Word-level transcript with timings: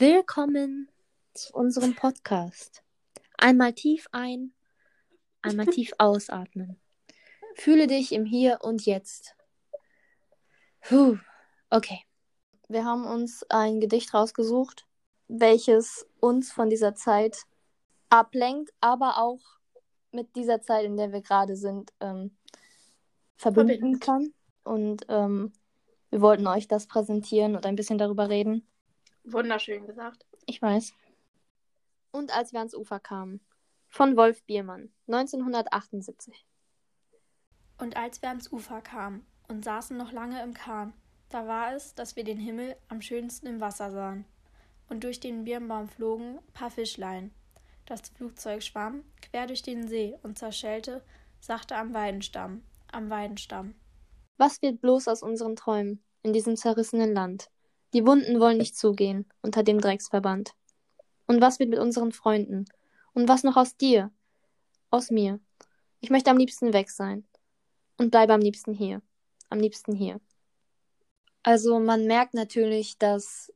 Willkommen 0.00 0.88
zu 1.34 1.52
unserem 1.54 1.96
Podcast. 1.96 2.84
Einmal 3.36 3.72
tief 3.72 4.06
ein, 4.12 4.52
einmal 5.42 5.66
tief 5.66 5.90
ausatmen. 5.98 6.78
Fühle 7.56 7.88
dich 7.88 8.12
im 8.12 8.24
Hier 8.24 8.60
und 8.62 8.86
Jetzt. 8.86 9.34
Puh, 10.82 11.16
okay. 11.70 11.98
Wir 12.68 12.84
haben 12.84 13.06
uns 13.06 13.44
ein 13.50 13.80
Gedicht 13.80 14.14
rausgesucht, 14.14 14.86
welches 15.26 16.06
uns 16.20 16.52
von 16.52 16.70
dieser 16.70 16.94
Zeit 16.94 17.42
ablenkt, 18.08 18.72
aber 18.80 19.18
auch 19.18 19.40
mit 20.12 20.36
dieser 20.36 20.62
Zeit, 20.62 20.84
in 20.84 20.96
der 20.96 21.10
wir 21.10 21.22
gerade 21.22 21.56
sind, 21.56 21.92
ähm, 21.98 22.36
verbinden 23.36 23.98
kann. 23.98 24.32
Und 24.62 25.06
ähm, 25.08 25.52
wir 26.10 26.20
wollten 26.20 26.46
euch 26.46 26.68
das 26.68 26.86
präsentieren 26.86 27.56
und 27.56 27.66
ein 27.66 27.74
bisschen 27.74 27.98
darüber 27.98 28.28
reden. 28.28 28.64
Wunderschön 29.32 29.86
gesagt. 29.86 30.26
Ich 30.46 30.60
weiß. 30.60 30.92
Und 32.10 32.34
als 32.34 32.52
wir 32.52 32.60
ans 32.60 32.74
Ufer 32.74 33.00
kamen. 33.00 33.40
Von 33.90 34.16
Wolf 34.16 34.42
Biermann, 34.44 34.92
1978. 35.06 36.44
Und 37.78 37.96
als 37.96 38.20
wir 38.20 38.28
ans 38.28 38.52
Ufer 38.52 38.82
kamen 38.82 39.26
und 39.48 39.64
saßen 39.64 39.96
noch 39.96 40.12
lange 40.12 40.42
im 40.42 40.52
Kahn, 40.52 40.92
da 41.30 41.46
war 41.46 41.74
es, 41.74 41.94
dass 41.94 42.16
wir 42.16 42.24
den 42.24 42.38
Himmel 42.38 42.76
am 42.88 43.00
schönsten 43.00 43.46
im 43.46 43.60
Wasser 43.60 43.90
sahen. 43.90 44.24
Und 44.88 45.04
durch 45.04 45.20
den 45.20 45.44
Birnbaum 45.44 45.88
flogen 45.88 46.38
paar 46.52 46.70
Fischlein. 46.70 47.30
Das 47.86 48.00
Flugzeug 48.10 48.62
schwamm 48.62 49.04
quer 49.22 49.46
durch 49.46 49.62
den 49.62 49.88
See 49.88 50.18
und 50.22 50.38
zerschellte 50.38 51.02
sachte 51.40 51.76
am 51.76 51.94
Weidenstamm, 51.94 52.62
am 52.92 53.10
Weidenstamm. 53.10 53.74
Was 54.36 54.60
wird 54.62 54.80
bloß 54.80 55.08
aus 55.08 55.22
unseren 55.22 55.56
Träumen 55.56 56.02
in 56.22 56.32
diesem 56.32 56.56
zerrissenen 56.56 57.12
Land? 57.12 57.50
Die 57.94 58.06
Wunden 58.06 58.40
wollen 58.40 58.58
nicht 58.58 58.76
zugehen 58.76 59.26
unter 59.42 59.62
dem 59.62 59.80
Drecksverband. 59.80 60.54
Und 61.26 61.40
was 61.40 61.58
wird 61.58 61.70
mit 61.70 61.78
unseren 61.78 62.12
Freunden? 62.12 62.66
Und 63.14 63.28
was 63.28 63.44
noch 63.44 63.56
aus 63.56 63.76
dir? 63.76 64.10
Aus 64.90 65.10
mir. 65.10 65.40
Ich 66.00 66.10
möchte 66.10 66.30
am 66.30 66.36
liebsten 66.36 66.72
weg 66.72 66.90
sein. 66.90 67.26
Und 67.96 68.10
bleibe 68.10 68.34
am 68.34 68.40
liebsten 68.40 68.74
hier. 68.74 69.02
Am 69.48 69.58
liebsten 69.58 69.94
hier. 69.94 70.20
Also 71.42 71.78
man 71.80 72.06
merkt 72.06 72.34
natürlich, 72.34 72.98
dass 72.98 73.52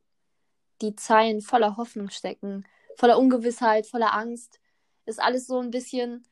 die 0.80 0.96
Zeilen 0.96 1.40
voller 1.40 1.76
Hoffnung 1.76 2.10
stecken, 2.10 2.66
voller 2.96 3.18
Ungewissheit, 3.18 3.86
voller 3.86 4.14
Angst. 4.14 4.60
Ist 5.06 5.20
alles 5.20 5.46
so 5.46 5.58
ein 5.58 5.70
bisschen 5.70 6.24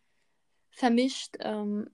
vermischt. 0.70 1.36
Ähm, 1.40 1.90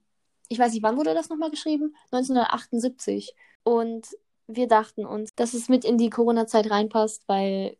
ich 0.49 0.59
weiß 0.59 0.73
nicht, 0.73 0.83
wann 0.83 0.97
wurde 0.97 1.15
das 1.15 1.29
nochmal 1.29 1.51
geschrieben? 1.51 1.97
1978. 2.13 3.35
Und 3.65 4.09
wir 4.47 4.69
dachten 4.69 5.05
uns, 5.05 5.35
dass 5.35 5.55
es 5.55 5.69
mit 5.69 5.85
in 5.85 5.99
die 5.99 6.11
Corona-Zeit 6.11 6.71
reinpasst, 6.71 7.25
weil 7.27 7.77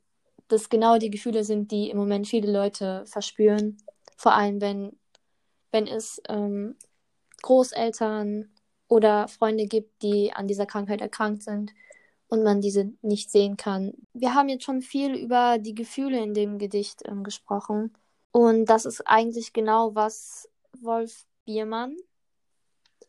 das 0.49 0.69
genau 0.69 0.99
die 0.99 1.11
Gefühle 1.11 1.45
sind, 1.45 1.71
die 1.71 1.91
im 1.91 1.97
Moment 1.97 2.27
viele 2.29 2.51
Leute 2.51 3.05
verspüren. 3.07 3.79
Vor 4.17 4.33
allem, 4.35 4.61
wenn, 4.61 4.99
wenn 5.73 5.87
es 5.87 6.21
ähm, 6.29 6.77
Großeltern 7.43 8.51
oder 8.89 9.29
Freunde 9.29 9.67
gibt, 9.67 10.03
die 10.03 10.33
an 10.33 10.47
dieser 10.47 10.67
Krankheit 10.67 11.01
erkrankt 11.01 11.43
sind 11.43 11.73
und 12.29 12.43
man 12.43 12.61
diese 12.61 12.93
nicht 13.03 13.31
sehen 13.31 13.57
kann. 13.57 13.93
Wir 14.13 14.35
haben 14.35 14.49
jetzt 14.49 14.65
schon 14.65 14.83
viel 14.83 15.15
über 15.15 15.59
die 15.59 15.75
Gefühle 15.75 16.21
in 16.23 16.35
dem 16.35 16.59
Gedicht 16.59 17.03
ähm, 17.07 17.25
gesprochen. 17.25 17.93
Und 18.33 18.67
das 18.67 18.87
ist 18.87 19.07
eigentlich 19.07 19.53
genau, 19.53 19.95
was 19.95 20.49
Wolf 20.81 21.25
Biermann 21.45 21.97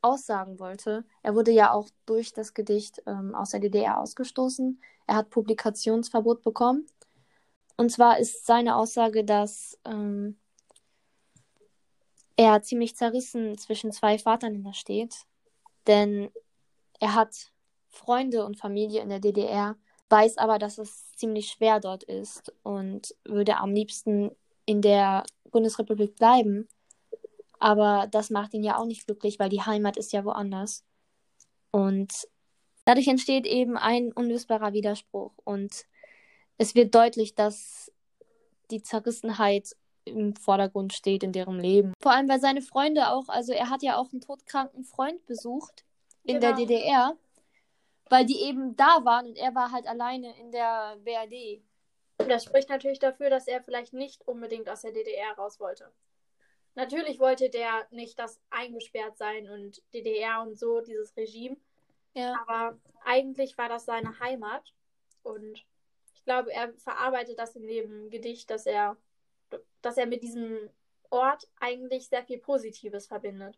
aussagen 0.02 0.60
wollte. 0.60 1.06
Er 1.24 1.36
wurde 1.36 1.52
ja 1.52 1.72
auch 1.72 1.90
durch 2.06 2.34
das 2.34 2.54
Gedicht 2.54 3.02
ähm, 3.06 3.36
aus 3.36 3.52
der 3.52 3.60
DDR 3.60 4.00
ausgestoßen. 4.00 4.82
Er 5.08 5.16
hat 5.16 5.30
Publikationsverbot 5.30 6.44
bekommen. 6.44 6.86
Und 7.78 7.92
zwar 7.92 8.20
ist 8.20 8.46
seine 8.46 8.76
Aussage, 8.76 9.24
dass 9.24 9.80
ähm, 9.86 10.38
er 12.36 12.62
ziemlich 12.62 12.96
zerrissen 12.96 13.58
zwischen 13.58 13.92
zwei 13.92 14.18
Vaterländern 14.18 14.74
steht. 14.74 15.26
Denn 15.88 16.30
er 17.00 17.16
hat 17.16 17.52
Freunde 17.90 18.46
und 18.46 18.58
Familie 18.58 19.02
in 19.02 19.10
der 19.10 19.20
DDR, 19.20 19.76
weiß 20.10 20.38
aber, 20.38 20.60
dass 20.60 20.78
es 20.78 21.12
ziemlich 21.14 21.50
schwer 21.50 21.80
dort 21.80 22.04
ist 22.04 22.54
und 22.64 23.16
würde 23.26 23.58
am 23.58 23.74
liebsten 23.74 24.32
in 24.66 24.82
der 24.82 25.24
Bundesrepublik 25.52 26.16
bleiben. 26.16 26.68
Aber 27.60 28.08
das 28.12 28.30
macht 28.30 28.54
ihn 28.54 28.64
ja 28.64 28.78
auch 28.78 28.86
nicht 28.86 29.06
glücklich, 29.06 29.40
weil 29.40 29.50
die 29.50 29.62
Heimat 29.62 29.98
ist 29.98 30.14
ja 30.14 30.24
woanders. 30.24 30.84
Und 31.72 32.28
dadurch 32.86 33.08
entsteht 33.08 33.46
eben 33.46 33.78
ein 33.78 34.12
unlösbarer 34.12 34.74
Widerspruch. 34.74 35.34
Und 35.44 35.86
es 36.58 36.76
wird 36.76 36.94
deutlich, 36.94 37.36
dass 37.36 37.92
die 38.72 38.82
Zerrissenheit 38.82 39.76
im 40.06 40.36
Vordergrund 40.36 40.94
steht 40.94 41.24
in 41.24 41.32
deren 41.32 41.60
Leben. 41.60 41.94
Vor 42.02 42.14
allem, 42.14 42.30
weil 42.30 42.40
seine 42.40 42.62
Freunde 42.62 43.10
auch, 43.12 43.28
also 43.28 43.52
er 43.52 43.70
hat 43.70 43.84
ja 43.84 43.98
auch 43.98 44.12
einen 44.12 44.22
todkranken 44.22 44.84
Freund 44.84 45.26
besucht 45.26 45.84
in 46.24 46.40
der 46.40 46.54
Genau. 46.54 46.66
DDR, 46.66 47.18
weil 48.10 48.26
die 48.26 48.42
eben 48.42 48.76
da 48.76 49.04
waren 49.04 49.28
und 49.28 49.38
er 49.38 49.54
war 49.54 49.72
halt 49.72 49.88
alleine 49.88 50.34
in 50.40 50.52
der 50.52 50.98
BRD. 51.04 51.62
Das 52.18 52.44
spricht 52.44 52.70
natürlich 52.70 53.00
dafür, 53.00 53.30
dass 53.30 53.48
er 53.48 53.62
vielleicht 53.62 53.94
nicht 53.94 54.28
unbedingt 54.28 54.70
aus 54.70 54.82
der 54.82 54.92
DDR 54.92 55.34
raus 55.38 55.60
wollte. 55.60 55.92
Natürlich 56.78 57.20
wollte 57.20 57.50
der 57.50 57.88
nicht 57.90 58.20
das 58.20 58.40
eingesperrt 58.52 59.18
sein 59.18 59.50
und 59.50 59.82
DDR 59.96 60.44
und 60.44 60.60
so, 60.60 60.80
dieses 60.80 61.18
Regime. 61.18 61.58
Ja. 62.14 62.40
Aber 62.48 62.78
eigentlich 63.04 63.58
war 63.58 63.68
das 63.68 63.86
seine 63.86 64.20
Heimat. 64.20 64.76
Und 65.24 65.66
ich 66.14 66.24
glaube, 66.24 66.54
er 66.54 66.72
verarbeitet 66.74 67.40
das 67.40 67.56
in 67.56 67.66
dem 67.66 68.12
Gedicht, 68.12 68.52
dass 68.52 68.68
er, 68.68 68.96
dass 69.82 69.98
er 69.98 70.06
mit 70.06 70.22
diesem 70.22 70.70
Ort 71.10 71.50
eigentlich 71.60 72.10
sehr 72.10 72.24
viel 72.24 72.38
Positives 72.38 73.08
verbindet. 73.08 73.58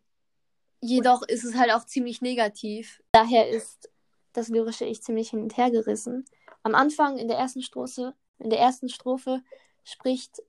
Jedoch 0.80 1.20
ist 1.20 1.44
es 1.44 1.56
halt 1.56 1.72
auch 1.72 1.84
ziemlich 1.84 2.22
negativ. 2.22 3.02
Daher 3.12 3.50
ist 3.50 3.90
das 4.32 4.48
lyrische 4.48 4.86
Ich 4.86 5.02
ziemlich 5.02 5.28
hin 5.28 5.42
und 5.42 5.58
her 5.58 5.70
gerissen. 5.70 6.24
Am 6.62 6.74
Anfang 6.74 7.18
in 7.18 7.28
der 7.28 7.36
ersten 7.36 7.60
Strophe, 7.60 8.14
in 8.38 8.48
der 8.48 8.60
ersten 8.60 8.88
Strophe 8.88 9.42
spricht 9.84 10.40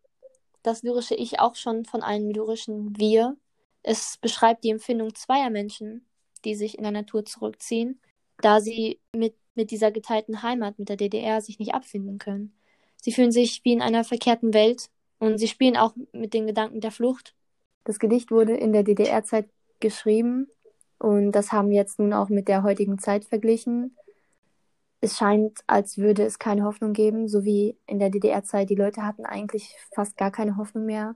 das 0.63 0.83
lyrische 0.83 1.15
Ich 1.15 1.39
auch 1.39 1.55
schon 1.55 1.85
von 1.85 2.01
einem 2.01 2.29
lyrischen 2.29 2.97
Wir. 2.97 3.37
Es 3.83 4.17
beschreibt 4.21 4.63
die 4.63 4.69
Empfindung 4.69 5.15
zweier 5.15 5.49
Menschen, 5.49 6.05
die 6.45 6.55
sich 6.55 6.77
in 6.77 6.83
der 6.83 6.91
Natur 6.91 7.25
zurückziehen, 7.25 7.99
da 8.41 8.59
sie 8.59 8.99
mit, 9.15 9.35
mit 9.55 9.71
dieser 9.71 9.91
geteilten 9.91 10.43
Heimat, 10.43 10.79
mit 10.79 10.89
der 10.89 10.97
DDR, 10.97 11.41
sich 11.41 11.59
nicht 11.59 11.73
abfinden 11.73 12.17
können. 12.17 12.53
Sie 13.01 13.11
fühlen 13.11 13.31
sich 13.31 13.61
wie 13.63 13.73
in 13.73 13.81
einer 13.81 14.03
verkehrten 14.03 14.53
Welt 14.53 14.89
und 15.19 15.37
sie 15.37 15.47
spielen 15.47 15.77
auch 15.77 15.93
mit 16.11 16.33
den 16.33 16.47
Gedanken 16.47 16.81
der 16.81 16.91
Flucht. 16.91 17.35
Das 17.83 17.99
Gedicht 17.99 18.31
wurde 18.31 18.55
in 18.55 18.73
der 18.73 18.83
DDR-Zeit 18.83 19.49
geschrieben 19.79 20.47
und 20.99 21.31
das 21.31 21.51
haben 21.51 21.69
wir 21.69 21.77
jetzt 21.77 21.97
nun 21.97 22.13
auch 22.13 22.29
mit 22.29 22.47
der 22.47 22.61
heutigen 22.61 22.99
Zeit 22.99 23.25
verglichen. 23.25 23.97
Es 25.01 25.17
scheint, 25.17 25.61
als 25.67 25.97
würde 25.97 26.23
es 26.23 26.37
keine 26.37 26.63
Hoffnung 26.63 26.93
geben, 26.93 27.27
so 27.27 27.43
wie 27.43 27.75
in 27.87 27.99
der 27.99 28.11
DDR-Zeit. 28.11 28.69
Die 28.69 28.75
Leute 28.75 29.03
hatten 29.03 29.25
eigentlich 29.25 29.75
fast 29.93 30.15
gar 30.15 30.31
keine 30.31 30.57
Hoffnung 30.57 30.85
mehr. 30.85 31.15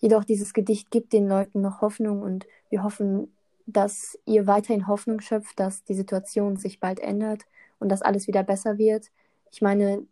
Jedoch 0.00 0.24
dieses 0.24 0.54
Gedicht 0.54 0.90
gibt 0.90 1.12
den 1.12 1.28
Leuten 1.28 1.60
noch 1.60 1.82
Hoffnung 1.82 2.22
und 2.22 2.46
wir 2.70 2.82
hoffen, 2.82 3.32
dass 3.66 4.18
ihr 4.24 4.46
weiterhin 4.46 4.86
Hoffnung 4.86 5.20
schöpft, 5.20 5.60
dass 5.60 5.84
die 5.84 5.94
Situation 5.94 6.56
sich 6.56 6.80
bald 6.80 7.00
ändert 7.00 7.42
und 7.78 7.90
dass 7.90 8.02
alles 8.02 8.26
wieder 8.26 8.42
besser 8.42 8.78
wird. 8.78 9.10
Ich 9.52 9.60
meine, 9.60 10.06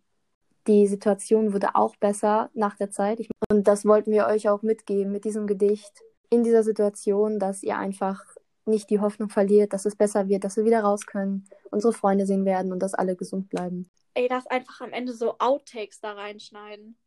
die 0.66 0.87
Situation 0.87 1.53
wurde 1.53 1.75
auch 1.75 1.97
besser 1.97 2.50
nach 2.55 2.77
der 2.77 2.91
Zeit. 2.91 3.27
Und 3.50 3.66
das 3.66 3.84
wollten 3.84 4.12
wir 4.12 4.27
euch 4.27 4.49
auch 4.49 4.62
mitgeben 4.62 5.10
mit 5.10 5.25
diesem 5.25 5.47
Gedicht 5.47 5.93
in 6.28 6.44
dieser 6.44 6.62
Situation, 6.62 7.39
dass 7.39 7.62
ihr 7.62 7.78
einfach 7.78 8.25
nicht 8.66 8.91
die 8.91 9.00
Hoffnung 9.00 9.31
verliert, 9.31 9.72
dass 9.72 9.87
es 9.87 9.97
besser 9.97 10.28
wird, 10.28 10.44
dass 10.44 10.56
wir 10.56 10.65
wieder 10.65 10.83
raus 10.83 11.06
können, 11.06 11.47
unsere 11.71 11.93
Freunde 11.93 12.27
sehen 12.27 12.45
werden 12.45 12.73
und 12.73 12.81
dass 12.81 12.95
alle 12.95 13.17
gesund 13.17 13.49
bleiben. 13.49 13.91
Ey, 14.15 14.29
das 14.29 14.47
einfach 14.49 14.81
am 14.81 14.93
Ende 14.93 15.13
so 15.13 15.39
Outtakes 15.39 16.01
da 16.01 16.13
reinschneiden. 16.13 16.99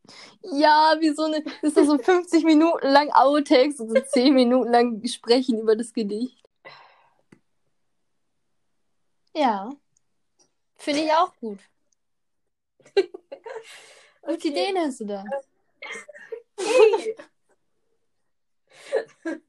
Ja, 0.42 0.95
wie 1.00 1.13
so 1.13 1.24
eine, 1.24 1.44
ist 1.62 1.75
das 1.75 1.88
so 1.88 1.98
50 1.98 2.45
Minuten 2.45 2.88
lang 2.88 3.12
Outtakes 3.12 3.80
und 3.80 3.89
so 3.89 4.01
10 4.01 4.33
Minuten 4.36 4.71
lang 4.71 5.06
sprechen 5.06 5.60
über 5.60 5.75
das 5.75 5.92
Gedicht. 5.94 6.42
Ja. 9.36 9.69
Finde 10.75 11.01
ich 11.01 11.12
auch 11.12 11.36
gut. 11.38 11.59
Gute 12.95 13.09
Okay. 14.21 14.48
Ideen 14.50 14.77
hast 14.77 15.01
du 15.01 15.06
da. 15.06 15.25
Hey. 16.57 17.16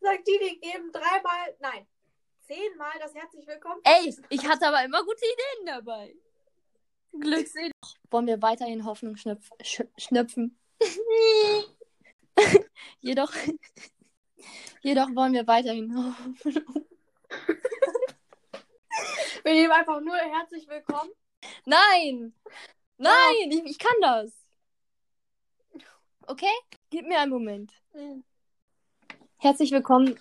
Sagt 0.00 0.26
die, 0.26 0.38
die 0.38 0.60
geben 0.60 0.90
dreimal, 0.92 1.56
nein, 1.60 1.86
zehnmal 2.46 2.92
das 3.00 3.14
herzlich 3.14 3.46
willkommen. 3.46 3.80
Ey, 3.84 4.14
ich 4.28 4.46
hatte 4.46 4.66
aber 4.68 4.84
immer 4.84 5.02
gute 5.04 5.24
Ideen 5.24 5.66
dabei. 5.66 6.14
Glückselig. 7.12 7.72
Wollen 8.10 8.26
wir 8.26 8.42
weiterhin 8.42 8.84
Hoffnung 8.84 9.16
schnöpf 9.16 9.50
sch 9.62 9.82
schnöpfen? 9.96 10.58
jedoch, 13.00 13.32
jedoch 14.82 15.08
wollen 15.14 15.32
wir 15.32 15.46
weiterhin 15.46 15.94
Hoffnung. 15.96 16.86
Wir 19.44 19.52
geben 19.52 19.72
einfach 19.72 20.00
nur 20.00 20.16
herzlich 20.16 20.66
willkommen. 20.68 21.10
Nein! 21.66 22.34
Nein, 22.96 23.50
ich, 23.50 23.64
ich 23.64 23.78
kann 23.78 23.96
das. 24.00 24.32
Okay? 26.26 26.54
Gib 26.88 27.06
mir 27.06 27.20
einen 27.20 27.32
Moment. 27.32 27.72
Herzlich 29.36 29.70
willkommen. 29.72 30.18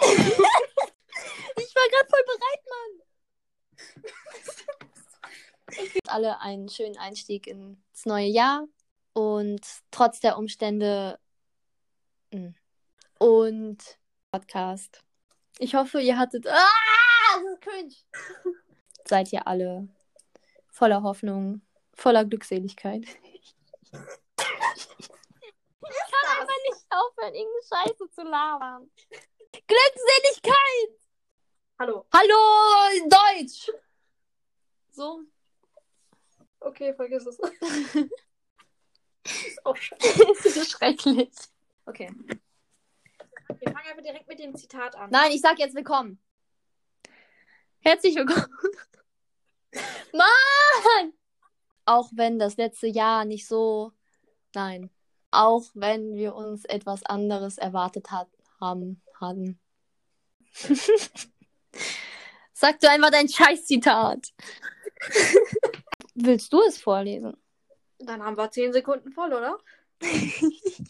ich 0.00 1.76
war 1.76 1.88
gerade 1.88 2.08
voll 2.08 2.24
bereit, 2.26 2.62
Mann. 2.72 3.02
Ich 5.72 5.94
wünsche 5.94 6.09
alle 6.20 6.38
einen 6.40 6.68
schönen 6.68 6.98
Einstieg 6.98 7.46
ins 7.46 8.04
neue 8.04 8.26
Jahr 8.26 8.68
und 9.14 9.66
trotz 9.90 10.20
der 10.20 10.36
Umstände 10.36 11.18
mm, 12.30 12.50
und 13.18 13.98
Podcast. 14.30 15.02
Ich 15.58 15.74
hoffe, 15.74 15.98
ihr 16.02 16.18
hattet. 16.18 16.46
Ah, 16.46 16.68
das 17.34 17.42
ist 17.54 17.60
cringe. 17.62 17.94
Seid 19.08 19.32
ihr 19.32 19.46
alle 19.46 19.88
voller 20.68 21.02
Hoffnung, 21.02 21.62
voller 21.94 22.26
Glückseligkeit. 22.26 23.04
Ich 23.06 23.56
kann 26.12 26.38
einfach 26.38 26.60
nicht 26.68 26.84
aufhören, 26.90 27.34
irgendeine 27.34 27.62
Scheiße 27.66 28.10
zu 28.10 28.22
labern. 28.24 28.90
Glückseligkeit! 29.66 31.00
Hallo. 31.78 32.04
Hallo, 32.12 33.08
Deutsch! 33.08 33.70
So. 34.90 35.24
Okay, 36.60 36.94
vergiss 36.94 37.26
es. 37.26 37.38
ist 39.24 39.66
auch 39.66 39.76
schön. 39.80 39.98
das 39.98 40.44
ist 40.44 40.70
schrecklich. 40.70 41.30
Okay. 41.86 42.12
Wir 43.58 43.72
fangen 43.72 43.86
einfach 43.88 44.02
direkt 44.02 44.28
mit 44.28 44.38
dem 44.38 44.54
Zitat 44.54 44.94
an. 44.94 45.10
Nein, 45.10 45.32
ich 45.32 45.40
sag 45.40 45.58
jetzt 45.58 45.74
willkommen. 45.74 46.20
Herzlich 47.80 48.14
willkommen. 48.14 48.46
Mann! 50.12 51.12
Auch 51.86 52.10
wenn 52.12 52.38
das 52.38 52.56
letzte 52.56 52.86
Jahr 52.86 53.24
nicht 53.24 53.46
so. 53.46 53.92
Nein. 54.54 54.90
Auch 55.30 55.64
wenn 55.74 56.14
wir 56.14 56.34
uns 56.34 56.64
etwas 56.64 57.04
anderes 57.04 57.56
erwartet 57.58 58.10
hat, 58.10 58.28
haben. 58.60 59.02
Hatten. 59.14 59.60
Sag 62.52 62.80
du 62.80 62.88
einfach 62.88 63.10
dein 63.10 63.28
Scheiß-Zitat. 63.28 64.32
Willst 66.22 66.52
du 66.52 66.60
es 66.62 66.80
vorlesen? 66.80 67.36
Dann 67.98 68.22
haben 68.22 68.36
wir 68.36 68.50
10 68.50 68.72
Sekunden 68.72 69.12
voll, 69.12 69.32
oder? 69.32 69.58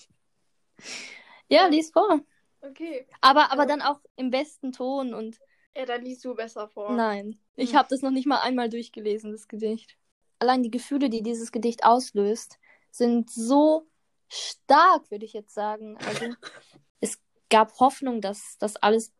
Ja, 1.49 1.67
lies 1.67 1.91
vor. 1.91 2.21
Okay. 2.61 3.07
Aber, 3.21 3.51
aber 3.51 3.63
Ja. 3.63 3.69
dann 3.69 3.83
auch 3.83 4.01
im 4.17 4.31
besten 4.31 4.71
Ton 4.73 5.15
und. 5.15 5.37
Ja, 5.75 5.85
dann 5.85 6.03
liest 6.03 6.25
du 6.25 6.35
besser 6.35 6.69
vor. 6.69 6.95
Nein, 6.95 7.41
ich 7.57 7.71
Hm. 7.71 7.79
habe 7.79 7.89
das 7.91 8.03
noch 8.03 8.13
nicht 8.13 8.27
mal 8.27 8.39
einmal 8.41 8.69
durchgelesen, 8.69 9.33
das 9.33 9.49
Gedicht. 9.49 9.97
Allein 10.39 10.63
die 10.63 10.71
Gefühle, 10.71 11.11
die 11.11 11.23
dieses 11.23 11.51
Gedicht 11.53 11.85
auslöst, 11.85 12.59
sind 12.93 13.31
so 13.31 13.89
stark, 14.29 15.11
würde 15.11 15.25
ich 15.25 15.33
jetzt 15.33 15.53
sagen. 15.55 15.97
Also 15.99 16.27
es 17.01 17.19
gab 17.51 17.79
Hoffnung, 17.81 18.21
dass 18.21 18.57
das 18.59 18.77
alles, 18.77 19.13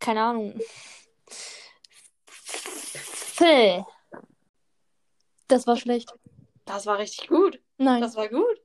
keine 0.00 0.22
Ahnung. 0.22 0.60
Das 5.48 5.66
war 5.66 5.76
schlecht. 5.76 6.14
Das 6.64 6.86
war 6.86 6.98
richtig 6.98 7.28
gut. 7.28 7.60
Nein. 7.78 8.00
Das 8.00 8.16
war 8.16 8.28
gut. 8.28 8.60